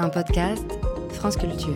[0.00, 0.64] Un podcast
[1.10, 1.74] France Culture.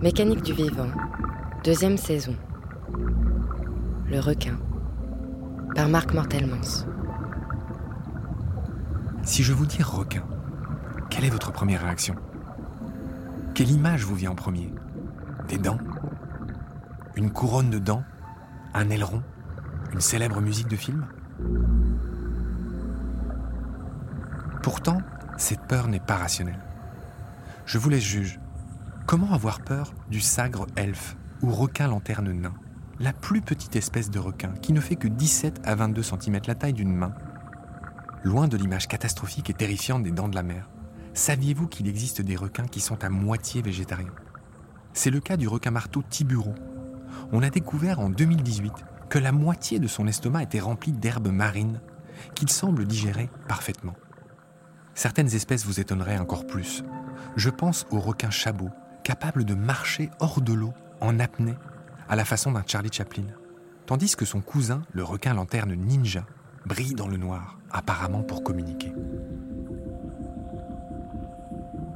[0.00, 0.88] Mécanique du vivant,
[1.62, 2.34] deuxième saison.
[4.08, 4.56] Le requin,
[5.74, 6.86] par Marc Mortelmans.
[9.22, 10.24] Si je vous dis requin,
[11.10, 12.14] quelle est votre première réaction?
[13.52, 14.72] Quelle image vous vient en premier?
[15.46, 15.78] Des dents?
[17.16, 18.02] Une couronne de dents?
[18.72, 19.22] Un aileron?
[19.92, 21.06] Une célèbre musique de film?
[24.62, 25.00] Pourtant,
[25.38, 26.60] cette peur n'est pas rationnelle.
[27.64, 28.38] Je vous laisse juge.
[29.06, 32.52] Comment avoir peur du sagre elfe ou requin lanterne nain,
[32.98, 36.54] la plus petite espèce de requin qui ne fait que 17 à 22 cm la
[36.54, 37.14] taille d'une main?
[38.22, 40.68] Loin de l'image catastrophique et terrifiante des dents de la mer,
[41.14, 44.12] saviez-vous qu'il existe des requins qui sont à moitié végétariens?
[44.92, 46.54] C'est le cas du requin marteau Tiburon.
[47.32, 48.72] On a découvert en 2018
[49.08, 51.80] que la moitié de son estomac était remplie d'herbes marines
[52.34, 53.94] qu'il semble digérer parfaitement.
[55.00, 56.84] Certaines espèces vous étonneraient encore plus.
[57.34, 58.68] Je pense au requin chabot,
[59.02, 61.54] capable de marcher hors de l'eau, en apnée,
[62.10, 63.24] à la façon d'un Charlie Chaplin.
[63.86, 66.26] Tandis que son cousin, le requin lanterne ninja,
[66.66, 68.92] brille dans le noir, apparemment pour communiquer.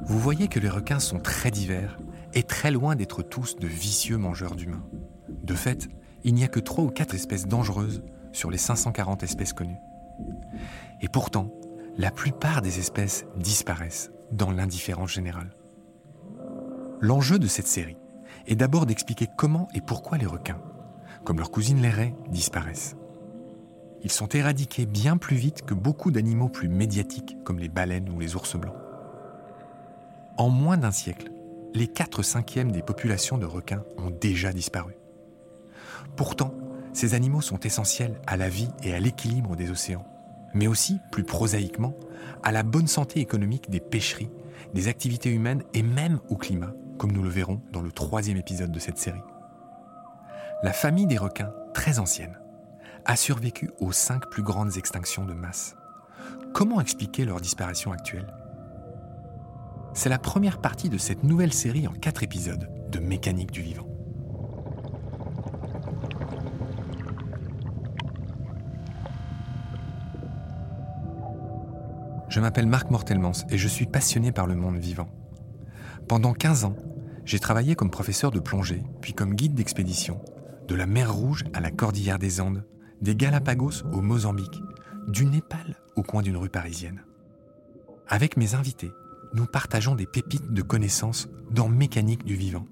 [0.07, 1.99] Vous voyez que les requins sont très divers
[2.33, 4.83] et très loin d'être tous de vicieux mangeurs d'humains.
[5.43, 5.89] De fait,
[6.23, 9.77] il n'y a que 3 ou 4 espèces dangereuses sur les 540 espèces connues.
[11.01, 11.51] Et pourtant,
[11.97, 15.55] la plupart des espèces disparaissent dans l'indifférence générale.
[16.99, 17.97] L'enjeu de cette série
[18.47, 20.61] est d'abord d'expliquer comment et pourquoi les requins,
[21.23, 22.95] comme leurs cousines les raies, disparaissent.
[24.03, 28.19] Ils sont éradiqués bien plus vite que beaucoup d'animaux plus médiatiques comme les baleines ou
[28.19, 28.75] les ours blancs.
[30.37, 31.31] En moins d'un siècle,
[31.73, 34.95] les 4 cinquièmes des populations de requins ont déjà disparu.
[36.15, 36.53] Pourtant,
[36.93, 40.05] ces animaux sont essentiels à la vie et à l'équilibre des océans
[40.55, 41.93] mais aussi, plus prosaïquement,
[42.41, 44.31] à la bonne santé économique des pêcheries,
[44.73, 48.71] des activités humaines et même au climat, comme nous le verrons dans le troisième épisode
[48.71, 49.21] de cette série.
[50.63, 52.39] La famille des requins, très ancienne,
[53.05, 55.75] a survécu aux cinq plus grandes extinctions de masse.
[56.53, 58.33] Comment expliquer leur disparition actuelle?
[59.93, 63.87] C'est la première partie de cette nouvelle série en quatre épisodes de Mécanique du vivant.
[72.35, 75.07] Je m'appelle Marc Mortelmans et je suis passionné par le monde vivant.
[76.09, 76.75] Pendant 15 ans,
[77.23, 80.19] j'ai travaillé comme professeur de plongée, puis comme guide d'expédition,
[80.67, 82.65] de la mer Rouge à la cordillère des Andes,
[82.99, 84.61] des Galapagos au Mozambique,
[85.07, 87.05] du Népal au coin d'une rue parisienne.
[88.09, 88.91] Avec mes invités,
[89.33, 92.65] nous partageons des pépites de connaissances dans Mécanique du vivant,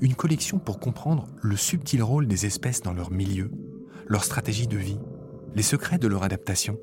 [0.00, 3.50] une collection pour comprendre le subtil rôle des espèces dans leur milieu,
[4.06, 5.00] leur stratégie de vie,
[5.54, 6.78] les secrets de leur adaptation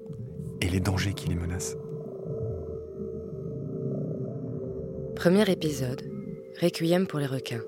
[0.61, 1.75] et les dangers qui les menacent.
[5.23, 6.03] Premier épisode.
[6.61, 7.61] Requiem pour les requins.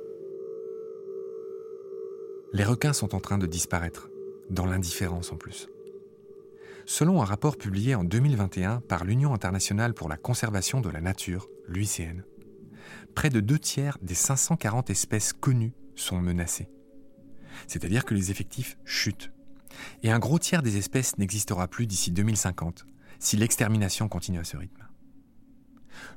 [2.52, 4.10] Les requins sont en train de disparaître,
[4.50, 5.70] dans l'indifférence en plus.
[6.86, 11.48] Selon un rapport publié en 2021 par l'Union internationale pour la conservation de la nature,
[11.70, 12.26] l'UICN,
[13.16, 16.68] près de deux tiers des 540 espèces connues sont menacées.
[17.68, 19.32] C'est-à-dire que les effectifs chutent.
[20.04, 22.86] Et un gros tiers des espèces n'existera plus d'ici 2050
[23.20, 24.86] si l'extermination continue à ce rythme.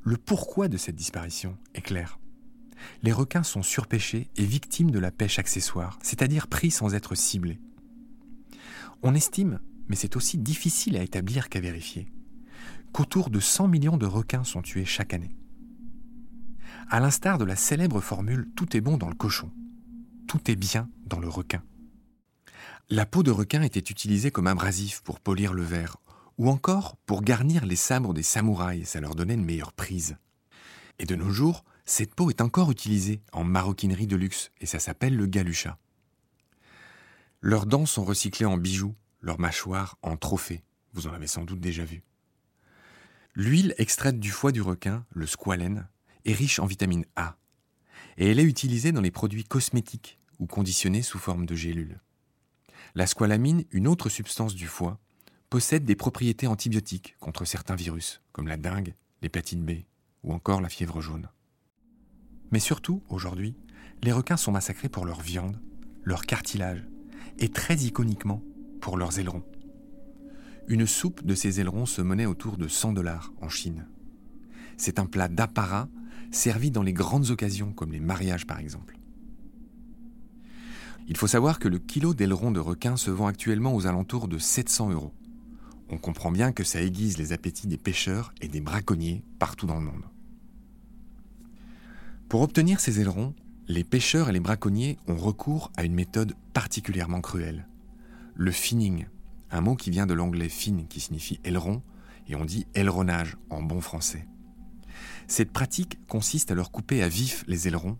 [0.02, 2.18] Le pourquoi de cette disparition est clair.
[3.02, 7.60] Les requins sont surpêchés et victimes de la pêche accessoire, c'est-à-dire pris sans être ciblés.
[9.02, 12.08] On estime, mais c'est aussi difficile à établir qu'à vérifier,
[12.92, 15.36] qu'autour de 100 millions de requins sont tués chaque année.
[16.90, 19.50] À l'instar de la célèbre formule Tout est bon dans le cochon,
[20.26, 21.62] tout est bien dans le requin.
[22.90, 25.98] La peau de requin était utilisée comme abrasif pour polir le verre
[26.38, 30.16] ou encore pour garnir les sabres des samouraïs, ça leur donnait une meilleure prise.
[30.98, 34.78] Et de nos jours, cette peau est encore utilisée en maroquinerie de luxe et ça
[34.78, 35.78] s'appelle le galucha.
[37.40, 40.62] Leurs dents sont recyclées en bijoux, leurs mâchoires en trophées,
[40.92, 42.02] vous en avez sans doute déjà vu.
[43.34, 45.88] L'huile extraite du foie du requin, le squalène,
[46.24, 47.36] est riche en vitamine A
[48.16, 52.00] et elle est utilisée dans les produits cosmétiques ou conditionnée sous forme de gélules.
[52.94, 54.98] La squalamine, une autre substance du foie,
[55.50, 59.84] possède des propriétés antibiotiques contre certains virus, comme la dengue, l'hépatite B
[60.22, 61.28] ou encore la fièvre jaune.
[62.50, 63.54] Mais surtout, aujourd'hui,
[64.02, 65.58] les requins sont massacrés pour leur viande,
[66.04, 66.84] leur cartilage
[67.38, 68.42] et très iconiquement
[68.80, 69.44] pour leurs ailerons.
[70.66, 73.88] Une soupe de ces ailerons se menait autour de 100 dollars en Chine.
[74.76, 75.88] C'est un plat d'apparat
[76.30, 78.98] servi dans les grandes occasions comme les mariages par exemple.
[81.06, 84.36] Il faut savoir que le kilo d'ailerons de requin se vend actuellement aux alentours de
[84.36, 85.14] 700 euros
[85.90, 89.76] On comprend bien que ça aiguise les appétits des pêcheurs et des braconniers partout dans
[89.76, 90.04] le monde.
[92.28, 93.34] Pour obtenir ces ailerons,
[93.68, 97.66] les pêcheurs et les braconniers ont recours à une méthode particulièrement cruelle.
[98.34, 99.06] Le finning,
[99.50, 101.82] un mot qui vient de l'anglais fin qui signifie aileron,
[102.28, 104.26] et on dit aileronnage en bon français.
[105.26, 107.96] Cette pratique consiste à leur couper à vif les ailerons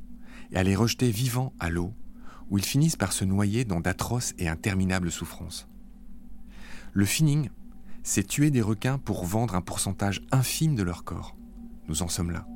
[0.53, 1.95] et à les rejeter vivants à l'eau,
[2.51, 5.67] où ils finissent par se noyer dans d'atroces et interminables souffrances.
[6.93, 7.51] Le finning,
[8.09, 11.37] c'est tuer des requins pour vendre un pourcentage infime de leur corps.
[11.89, 12.47] Nous en sommes là.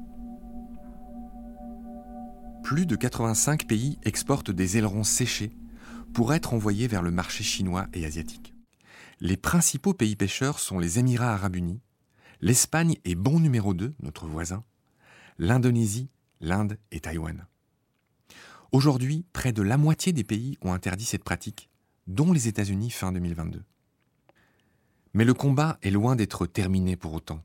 [2.63, 5.55] Plus de 85 pays exportent des ailerons séchés
[6.15, 8.55] pour être envoyés vers le marché chinois et asiatique.
[9.21, 11.83] Les principaux pays pêcheurs sont les Émirats arabes unis,
[12.41, 14.65] L'Espagne est bon numéro 2, notre voisin,
[15.39, 16.09] l'Indonésie,
[16.41, 17.47] l'Inde et Taïwan.
[18.73, 21.69] Aujourd'hui, près de la moitié des pays ont interdit cette pratique,
[22.07, 23.63] dont les États-Unis fin 2022.
[25.15, 27.43] Mais le combat est loin d'être terminé pour autant.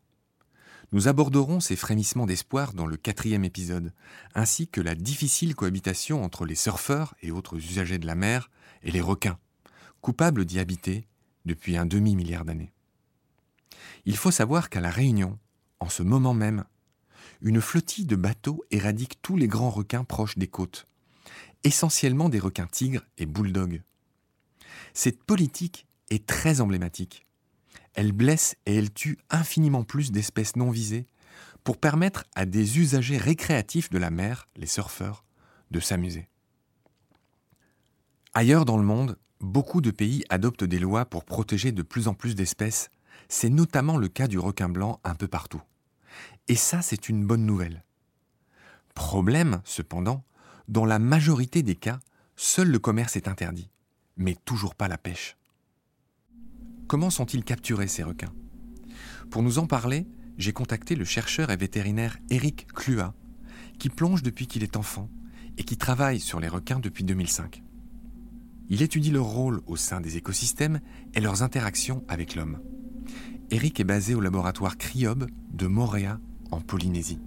[0.93, 3.93] Nous aborderons ces frémissements d'espoir dans le quatrième épisode,
[4.35, 8.49] ainsi que la difficile cohabitation entre les surfeurs et autres usagers de la mer
[8.83, 9.37] et les requins,
[9.99, 11.05] coupables d'y habiter
[11.45, 12.71] depuis un demi-milliard d'années.
[14.05, 15.37] Il faut savoir qu'à La Réunion,
[15.81, 16.63] en ce moment même,
[17.41, 20.87] une flottille de bateaux éradique tous les grands requins proches des côtes,
[21.65, 23.81] essentiellement des requins tigres et bulldogs.
[24.93, 27.26] Cette politique est très emblématique.
[27.97, 31.07] Elle blesse et elle tue infiniment plus d'espèces non visées
[31.65, 35.25] pour permettre à des usagers récréatifs de la mer, les surfeurs,
[35.71, 36.29] de s'amuser.
[38.33, 42.13] Ailleurs dans le monde, beaucoup de pays adoptent des lois pour protéger de plus en
[42.13, 42.89] plus d'espèces
[43.29, 45.61] c'est notamment le cas du requin blanc un peu partout.
[46.47, 47.83] Et ça, c'est une bonne nouvelle.
[48.93, 50.23] Problème, cependant,
[50.67, 51.99] dans la majorité des cas,
[52.35, 53.69] seul le commerce est interdit,
[54.15, 55.35] mais toujours pas la pêche.
[56.87, 58.33] Comment sont-ils capturés ces requins?
[59.29, 60.07] Pour nous en parler,
[60.37, 63.13] j'ai contacté le chercheur et vétérinaire Eric Clua,
[63.77, 65.09] qui plonge depuis qu'il est enfant
[65.57, 67.61] et qui travaille sur les requins depuis 2005.
[68.69, 70.79] Il étudie leur rôle au sein des écosystèmes
[71.13, 72.59] et leurs interactions avec l'homme.
[73.51, 76.19] Eric est basé au laboratoire Criob de Moréa,
[76.51, 77.19] en Polynésie.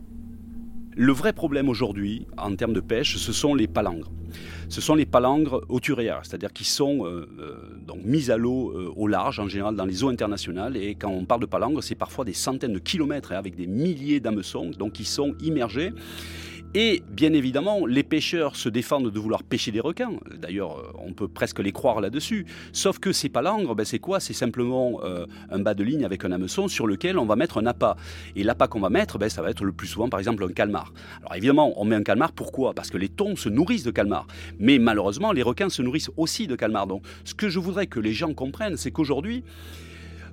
[0.96, 4.10] Le vrai problème aujourd'hui, en termes de pêche, ce sont les palangres.
[4.68, 7.54] Ce sont les palangres auturières, c'est-à-dire qui sont euh, euh,
[7.86, 10.76] donc mises à l'eau euh, au large, en général dans les eaux internationales.
[10.76, 13.68] Et quand on parle de palangres, c'est parfois des centaines de kilomètres hein, avec des
[13.68, 15.92] milliers d'hameçons, qui sont immergés.
[16.72, 20.12] Et bien évidemment, les pêcheurs se défendent de vouloir pêcher des requins.
[20.40, 22.46] D'ailleurs, euh, on peut presque les croire là-dessus.
[22.72, 24.20] Sauf que ces palangres, ben c'est quoi?
[24.20, 27.58] C'est simplement euh, un bas de ligne avec un hameçon sur lequel on va mettre
[27.58, 27.96] un appât.
[28.36, 30.52] Et l'appât qu'on va mettre, ben, ça va être le plus souvent, par exemple, un
[30.52, 30.92] calmar.
[31.22, 32.72] Alors évidemment, on met un calmar, pourquoi?
[32.72, 34.28] Parce que les thons se nourrissent de calmar.
[34.60, 36.86] Mais malheureusement, les requins se nourrissent aussi de calmar.
[36.86, 39.42] Donc, ce que je voudrais que les gens comprennent, c'est qu'aujourd'hui,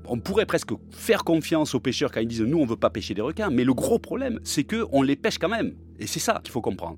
[0.08, 3.14] on pourrait presque faire confiance aux pêcheurs quand ils disent nous on veut pas pêcher
[3.14, 5.74] des requins, mais le gros problème c'est que on les pêche quand même.
[6.00, 6.98] Et c'est ça qu'il faut comprendre.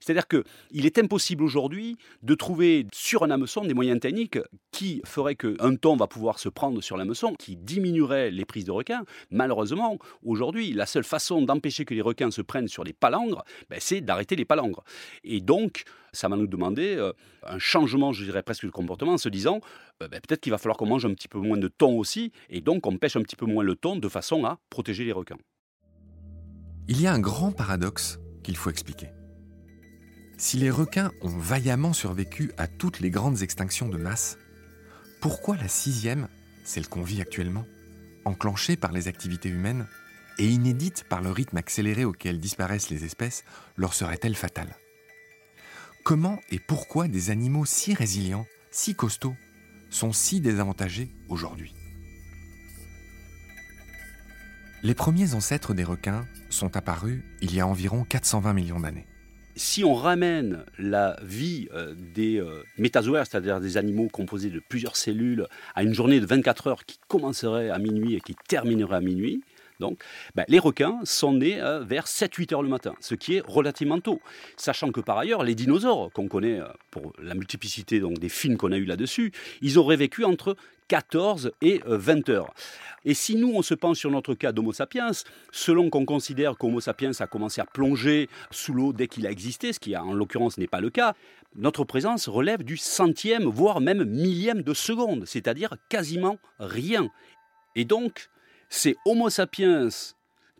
[0.00, 4.38] C'est-à-dire qu'il est impossible aujourd'hui de trouver sur un hameçon des moyens techniques
[4.72, 8.70] qui feraient qu'un thon va pouvoir se prendre sur l'hameçon, qui diminuerait les prises de
[8.70, 9.04] requins.
[9.30, 13.78] Malheureusement, aujourd'hui, la seule façon d'empêcher que les requins se prennent sur les palangres, ben,
[13.80, 14.84] c'est d'arrêter les palangres.
[15.24, 17.12] Et donc, ça va nous demander euh,
[17.44, 19.60] un changement, je dirais presque de comportement, en se disant
[20.02, 22.32] euh, ben, peut-être qu'il va falloir qu'on mange un petit peu moins de thon aussi,
[22.48, 25.12] et donc on pêche un petit peu moins le thon de façon à protéger les
[25.12, 25.38] requins.
[26.88, 29.08] Il y a un grand paradoxe qu'il faut expliquer.
[30.40, 34.38] Si les requins ont vaillamment survécu à toutes les grandes extinctions de masse,
[35.20, 36.28] pourquoi la sixième,
[36.64, 37.66] celle qu'on vit actuellement,
[38.24, 39.86] enclenchée par les activités humaines
[40.38, 43.44] et inédite par le rythme accéléré auquel disparaissent les espèces,
[43.76, 44.74] leur serait-elle fatale?
[46.04, 49.36] Comment et pourquoi des animaux si résilients, si costauds,
[49.90, 51.74] sont si désavantagés aujourd'hui?
[54.82, 59.06] Les premiers ancêtres des requins sont apparus il y a environ 420 millions d'années
[59.56, 64.96] si on ramène la vie euh, des euh, métazoaires, c'est-à-dire des animaux composés de plusieurs
[64.96, 69.00] cellules, à une journée de 24 heures qui commencerait à minuit et qui terminerait à
[69.00, 69.42] minuit,
[69.78, 70.02] donc,
[70.34, 73.98] ben, les requins sont nés euh, vers 7-8 heures le matin, ce qui est relativement
[73.98, 74.20] tôt.
[74.58, 78.72] Sachant que par ailleurs, les dinosaures, qu'on connaît pour la multiplicité donc, des films qu'on
[78.72, 80.54] a eu là-dessus, ils auraient vécu entre
[80.90, 82.52] 14 et 20 heures.
[83.04, 85.12] Et si nous, on se pense sur notre cas d'Homo sapiens,
[85.52, 89.72] selon qu'on considère qu'Homo sapiens a commencé à plonger sous l'eau dès qu'il a existé,
[89.72, 91.14] ce qui en l'occurrence n'est pas le cas,
[91.54, 97.08] notre présence relève du centième, voire même millième de seconde, c'est-à-dire quasiment rien.
[97.76, 98.28] Et donc,
[98.68, 99.86] c'est Homo sapiens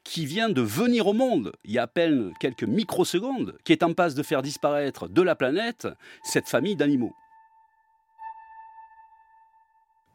[0.04, 3.82] qui vient de venir au monde, il y a à peine quelques microsecondes, qui est
[3.82, 5.88] en passe de faire disparaître de la planète
[6.22, 7.14] cette famille d'animaux.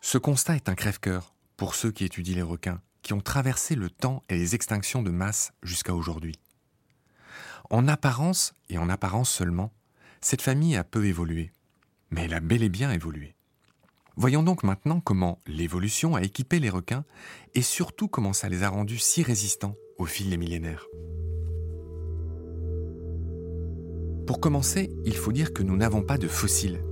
[0.07, 3.89] Ce constat est un crève-cœur pour ceux qui étudient les requins, qui ont traversé le
[3.89, 6.35] temps et les extinctions de masse jusqu'à aujourd'hui.
[7.71, 9.73] En apparence, et en apparence seulement,
[10.21, 11.53] cette famille a peu évolué,
[12.11, 13.33] mais elle a bel et bien évolué.
[14.15, 17.03] Voyons donc maintenant comment l'évolution a équipé les requins
[17.55, 20.85] et surtout comment ça les a rendus si résistants au fil des millénaires.
[24.27, 26.83] Pour commencer, il faut dire que nous n'avons pas de fossiles,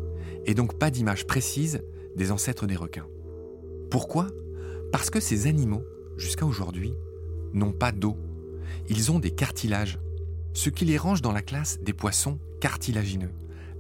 [0.48, 1.84] et donc pas d'image précise
[2.16, 3.08] des ancêtres des requins.
[3.90, 4.28] Pourquoi?
[4.92, 5.84] Parce que ces animaux,
[6.18, 6.94] jusqu'à aujourd'hui,
[7.54, 8.18] n'ont pas d'eau.
[8.90, 10.00] Ils ont des cartilages,
[10.54, 13.32] ce qui les range dans la classe des poissons cartilagineux,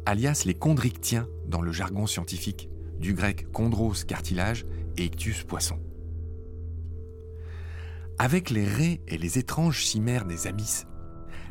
[0.05, 4.65] alias les chondrictiens dans le jargon scientifique, du grec chondros cartilage
[4.97, 5.79] et ictus poisson.
[8.19, 10.85] Avec les raies et les étranges chimères des abysses,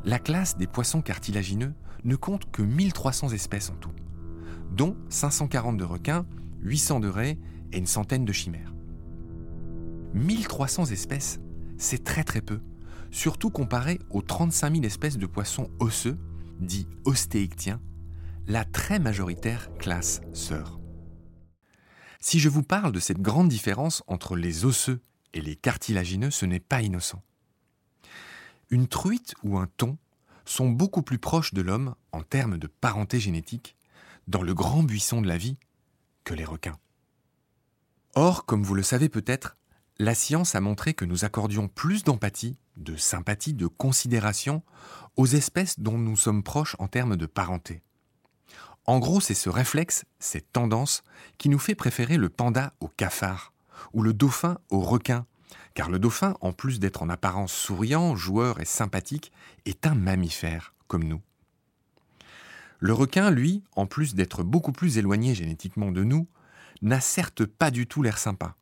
[0.05, 1.75] la classe des poissons cartilagineux
[2.05, 3.93] ne compte que 1300 espèces en tout,
[4.71, 6.27] dont 540 de requins,
[6.63, 7.39] 800 de raies
[7.73, 8.75] et une centaine de chimères.
[10.15, 11.41] 1300 espèces,
[11.79, 12.61] c'est très très peu,
[13.11, 16.19] surtout comparé aux 35 000 espèces de poissons osseux,
[16.61, 17.81] dits ostéictiens,
[18.47, 20.81] la très majoritaire classe sœur.
[22.21, 25.01] Si je vous parle de cette grande différence entre les osseux
[25.35, 27.23] et les cartilagineux, ce n'est pas innocent.
[28.71, 29.99] Une truite ou un thon
[30.45, 33.77] sont beaucoup plus proches de l'homme en termes de parenté génétique
[34.29, 35.57] dans le grand buisson de la vie
[36.25, 36.79] que les requins.
[38.15, 39.57] Or, comme vous le savez peut-être,
[39.99, 44.63] la science a montré que nous accordions plus d'empathie, de sympathie, de considération
[45.17, 47.83] aux espèces dont nous sommes proches en termes de parenté.
[48.85, 51.05] En gros, c'est ce réflexe, cette tendance,
[51.39, 53.53] qui nous fait préférer le panda au cafard,
[53.93, 55.27] ou le dauphin au requin,
[55.75, 59.33] car le dauphin, en plus d'être en apparence souriant, joueur et sympathique,
[59.67, 61.21] est un mammifère, comme nous.
[62.83, 66.27] Le requin, lui, en plus d'être beaucoup plus éloigné génétiquement de nous,
[66.83, 68.57] n'a certes pas du tout l'air sympa.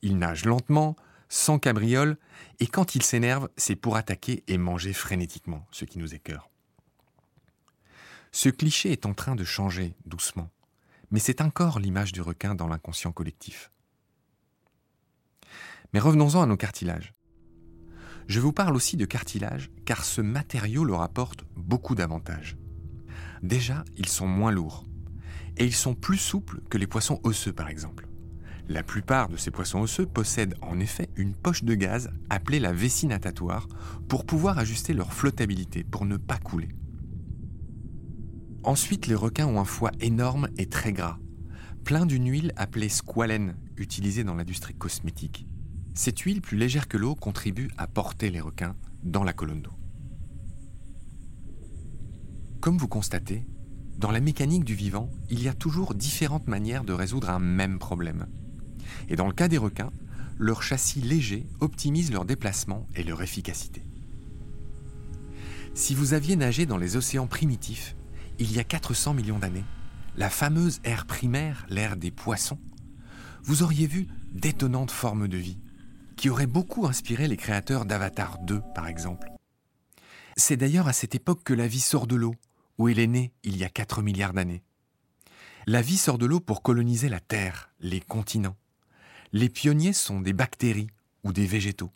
[0.00, 0.96] Il nage lentement,
[1.28, 2.16] sans cabriole,
[2.58, 6.48] et quand il s'énerve, c'est pour attaquer et manger frénétiquement, ce qui nous écœure.
[8.32, 10.48] Ce cliché est en train de changer doucement,
[11.10, 13.70] mais c'est encore l'image du requin dans l'inconscient collectif.
[15.92, 17.12] Mais revenons-en à nos cartilages.
[18.26, 22.56] Je vous parle aussi de cartilage car ce matériau leur apporte beaucoup d'avantages.
[23.42, 24.84] Déjà, ils sont moins lourds
[25.56, 28.06] et ils sont plus souples que les poissons osseux par exemple.
[28.68, 32.72] La plupart de ces poissons osseux possèdent en effet une poche de gaz appelée la
[32.72, 33.66] vessie natatoire
[34.08, 36.68] pour pouvoir ajuster leur flottabilité, pour ne pas couler.
[38.62, 41.18] Ensuite, les requins ont un foie énorme et très gras,
[41.82, 45.48] plein d'une huile appelée squalène, utilisée dans l'industrie cosmétique.
[45.94, 49.79] Cette huile plus légère que l'eau contribue à porter les requins dans la colonne d'eau.
[52.60, 53.46] Comme vous constatez,
[53.96, 57.78] dans la mécanique du vivant, il y a toujours différentes manières de résoudre un même
[57.78, 58.26] problème.
[59.08, 59.92] Et dans le cas des requins,
[60.38, 63.82] leur châssis léger optimise leur déplacement et leur efficacité.
[65.72, 67.96] Si vous aviez nagé dans les océans primitifs,
[68.38, 69.64] il y a 400 millions d'années,
[70.16, 72.58] la fameuse ère primaire, l'ère des poissons,
[73.42, 75.58] vous auriez vu d'étonnantes formes de vie,
[76.16, 79.30] qui auraient beaucoup inspiré les créateurs d'Avatar 2, par exemple.
[80.36, 82.34] C'est d'ailleurs à cette époque que la vie sort de l'eau,
[82.80, 84.62] où elle est née il y a 4 milliards d'années.
[85.66, 88.56] La vie sort de l'eau pour coloniser la Terre, les continents.
[89.34, 90.88] Les pionniers sont des bactéries
[91.22, 91.92] ou des végétaux.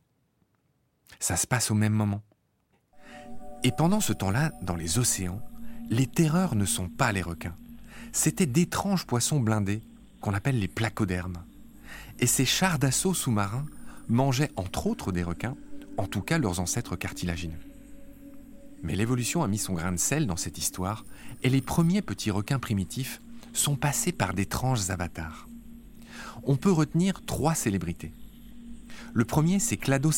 [1.21, 2.23] Ça se passe au même moment.
[3.63, 5.41] Et pendant ce temps-là, dans les océans,
[5.89, 7.57] les terreurs ne sont pas les requins.
[8.13, 9.81] C'étaient d'étranges poissons blindés
[10.21, 11.47] qu'on appelle les placodermes.
[12.19, 13.65] Et ces chars d'assaut sous-marins
[14.11, 15.57] mangeaient entre autres des requins,
[15.97, 17.74] en tout cas leurs ancêtres cartilagineux.
[18.85, 21.05] Mais l'évolution a mis son grain de sel dans cette histoire,
[21.43, 23.21] et les premiers petits requins primitifs
[23.55, 25.49] sont passés par d'étranges avatars.
[26.43, 28.13] On peut retenir trois célébrités.
[29.15, 30.11] Le premier, c'est Clado.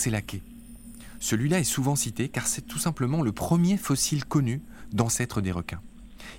[1.20, 4.61] Celui-là est souvent cité car c'est tout simplement le premier fossile connu
[4.92, 5.80] d'ancêtre des requins.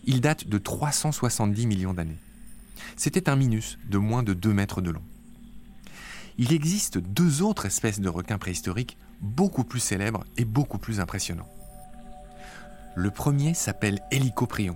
[0.03, 2.19] Il date de 370 millions d'années.
[2.97, 5.03] C'était un minus de moins de 2 mètres de long.
[6.37, 11.49] Il existe deux autres espèces de requins préhistoriques beaucoup plus célèbres et beaucoup plus impressionnants.
[12.97, 14.75] Le premier s'appelle Hélicoprion.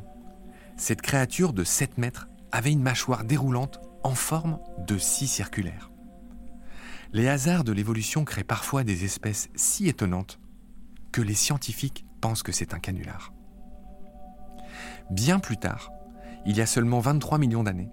[0.78, 5.90] Cette créature de 7 mètres avait une mâchoire déroulante en forme de scie circulaire.
[7.14, 10.40] Les hasards de l'évolution créent parfois des espèces si étonnantes
[11.12, 13.34] que les scientifiques pensent que c'est un canular.
[15.10, 15.90] Bien plus tard,
[16.46, 17.90] il y a seulement 23 millions d'années,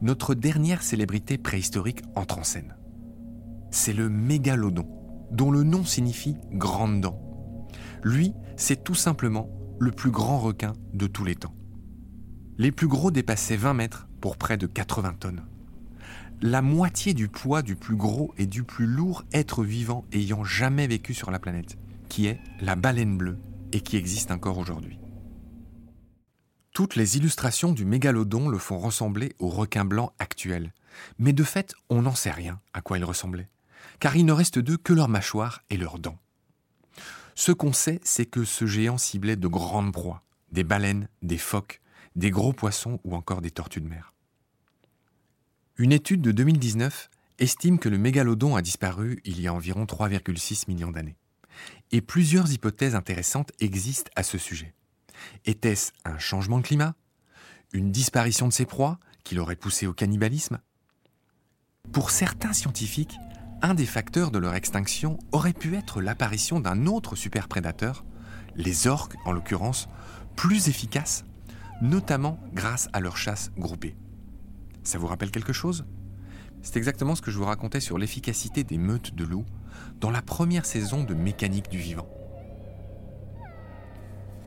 [0.00, 2.74] notre dernière célébrité préhistorique entre en scène.
[3.70, 4.88] C'est le mégalodon,
[5.30, 7.20] dont le nom signifie grande dent.
[8.02, 11.54] Lui, c'est tout simplement le plus grand requin de tous les temps.
[12.58, 15.44] Les plus gros dépassaient 20 mètres pour près de 80 tonnes.
[16.40, 20.86] la moitié du poids du plus gros et du plus lourd être vivant ayant jamais
[20.86, 21.76] vécu sur la planète,
[22.08, 23.38] qui est la baleine bleue,
[23.72, 24.98] et qui existe encore aujourd'hui.
[26.72, 30.72] Toutes les illustrations du mégalodon le font ressembler au requin blanc actuel,
[31.18, 33.48] mais de fait, on n'en sait rien à quoi il ressemblait,
[33.98, 36.18] car il ne reste d'eux que leurs mâchoires et leurs dents.
[37.38, 41.80] Ce qu'on sait, c'est que ce géant ciblait de grandes proies, des baleines, des phoques,
[42.16, 44.12] des gros poissons ou encore des tortues de mer.
[45.76, 50.64] Une étude de 2019 estime que le mégalodon a disparu il y a environ 3,6
[50.66, 51.16] millions d'années.
[51.92, 54.74] Et plusieurs hypothèses intéressantes existent à ce sujet.
[55.44, 56.96] Était-ce un changement de climat?
[57.72, 60.58] Une disparition de ses proies qui l'aurait poussé au cannibalisme?
[61.92, 63.16] Pour certains scientifiques,
[63.62, 68.04] un des facteurs de leur extinction aurait pu être l'apparition d'un autre superprédateur,
[68.54, 69.88] les orques en l'occurrence,
[70.36, 71.24] plus efficaces,
[71.82, 73.96] notamment grâce à leur chasse groupée.
[74.84, 75.84] Ça vous rappelle quelque chose?
[76.62, 79.46] C'est exactement ce que je vous racontais sur l'efficacité des meutes de loups
[80.00, 82.08] dans la première saison de Mécanique du vivant.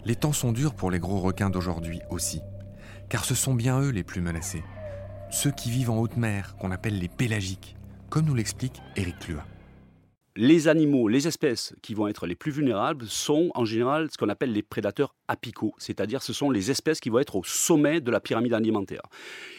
[0.04, 2.42] Les temps sont durs pour les gros requins d'aujourd'hui aussi,
[3.10, 4.64] car ce sont bien eux les plus menacés.
[5.30, 7.78] Ceux qui vivent en haute mer, qu'on appelle les pélagiques,
[8.12, 9.44] comme nous l'explique Éric Clua
[10.42, 14.28] les animaux, les espèces qui vont être les plus vulnérables sont en général ce qu'on
[14.28, 18.10] appelle les prédateurs apicaux, c'est-à-dire ce sont les espèces qui vont être au sommet de
[18.10, 19.04] la pyramide alimentaire.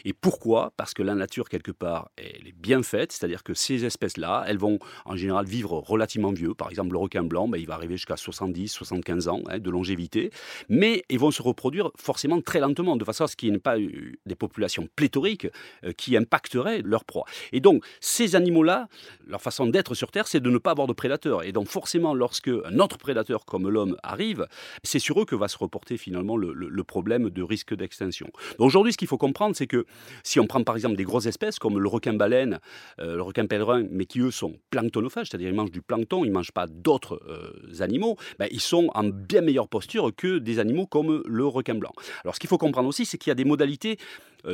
[0.03, 0.73] Et pourquoi?
[0.75, 4.57] Parce que la nature, quelque part, elle est bien faite, c'est-à-dire que ces espèces-là, elles
[4.57, 6.53] vont en général vivre relativement vieux.
[6.53, 9.69] Par exemple, le requin blanc, ben, il va arriver jusqu'à 70, 75 ans hein, de
[9.69, 10.31] longévité,
[10.67, 13.59] mais ils vont se reproduire forcément très lentement, de façon à ce qu'il n'y ait
[13.59, 15.47] pas des populations pléthoriques
[15.85, 17.23] euh, qui impacteraient leur proie.
[17.53, 18.89] Et donc, ces animaux-là,
[19.25, 21.43] leur façon d'être sur Terre, c'est de ne pas avoir de prédateurs.
[21.43, 24.47] Et donc forcément, lorsque un autre prédateur comme l'homme arrive,
[24.83, 28.29] c'est sur eux que va se reporter finalement le, problème de risque d'extinction.
[28.59, 29.85] Aujourd'hui, ce qu'il faut comprendre, c'est que
[30.23, 32.59] si on prend par exemple des grosses espèces comme le requin-baleine,
[32.99, 36.33] euh, le requin-pèlerin, mais qui eux sont planctonophages, c'est-à-dire ils mangent du plancton, ils ne
[36.33, 40.85] mangent pas d'autres euh, animaux, ben, ils sont en bien meilleure posture que des animaux
[40.85, 41.93] comme le requin blanc.
[42.23, 43.97] Alors ce qu'il faut comprendre aussi, c'est qu'il y a des modalités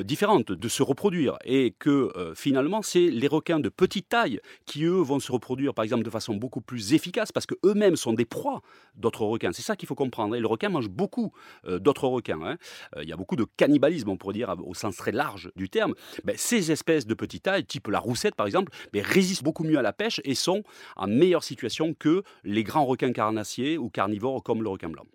[0.04, 4.84] différentes de se reproduire et que euh, finalement c'est les requins de petite taille qui
[4.84, 8.14] eux vont se reproduire par exemple de façon beaucoup plus efficace parce que eux-mêmes sont
[8.14, 8.62] des proies
[8.96, 9.52] d'autres requins.
[9.52, 10.36] C'est ça qu'il faut comprendre.
[10.36, 11.32] Et le requin mange beaucoup
[11.66, 12.42] euh, d'autres requins.
[12.42, 12.58] Hein.
[13.02, 15.96] Il y a beaucoup de cannibalisme, on pourrait dire au sens très large du terme.
[16.24, 19.78] Ben, ces espèces de petite taille, type la roussette par exemple, ben, résistent beaucoup mieux
[19.78, 20.64] à la pêche et sont
[20.96, 25.06] en meilleure situation que les grands requins carnassiers ou carnivores comme le requin blanc.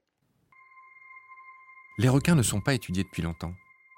[1.98, 3.52] Les requins ne sont pas étudiés depuis longtemps.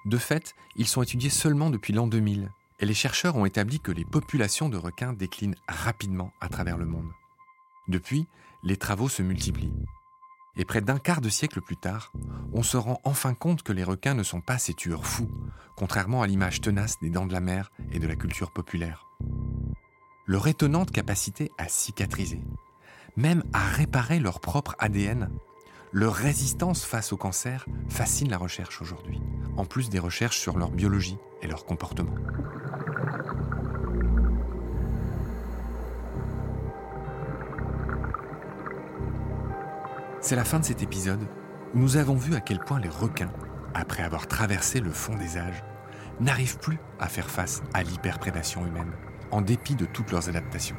[0.07, 3.91] De fait, ils sont étudiés seulement depuis l'an 2000, et les chercheurs ont établi que
[3.91, 7.11] les populations de requins déclinent rapidement à travers le monde.
[7.89, 8.25] Depuis,
[8.63, 9.73] les travaux se multiplient.
[10.55, 12.13] Et près d'un quart de siècle plus tard,
[12.53, 15.29] on se rend enfin compte que les requins ne sont pas ces tueurs fous,
[15.75, 19.07] contrairement à l'image tenace des dents de la mer et de la culture populaire.
[20.25, 22.45] Leur étonnante capacité à cicatriser,
[23.17, 25.29] même à réparer leur propre ADN,
[25.91, 29.21] leur résistance face au cancer fascine la recherche aujourd'hui,
[29.57, 32.13] en plus des recherches sur leur biologie et leur comportement.
[40.21, 41.27] C'est la fin de cet épisode
[41.73, 43.31] où nous avons vu à quel point les requins,
[43.73, 45.63] après avoir traversé le fond des âges,
[46.19, 48.91] n'arrivent plus à faire face à l'hyperprédation humaine,
[49.31, 50.75] en dépit de toutes leurs adaptations.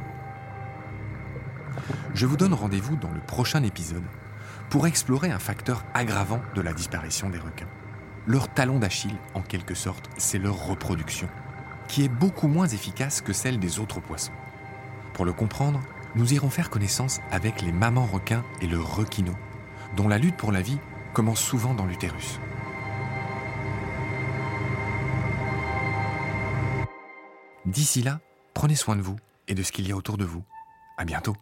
[2.14, 4.04] Je vous donne rendez-vous dans le prochain épisode
[4.70, 7.68] pour explorer un facteur aggravant de la disparition des requins.
[8.28, 11.30] Leur talon d'Achille, en quelque sorte, c'est leur reproduction,
[11.88, 14.34] qui est beaucoup moins efficace que celle des autres poissons.
[15.14, 15.80] Pour le comprendre,
[16.14, 19.32] nous irons faire connaissance avec les mamans requins et le requino,
[19.96, 20.76] dont la lutte pour la vie
[21.14, 22.38] commence souvent dans l'utérus.
[27.64, 28.20] D'ici là,
[28.52, 29.16] prenez soin de vous
[29.48, 30.44] et de ce qu'il y a autour de vous.
[30.98, 31.34] À bientôt.